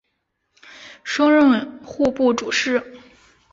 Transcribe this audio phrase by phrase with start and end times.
[1.03, 2.83] 升任户部主事。